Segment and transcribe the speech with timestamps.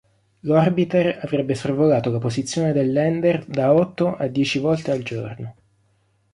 [0.39, 5.55] L'orbiter avrebbe sorvolato la posizione del lander da otto a dieci volte al giorno.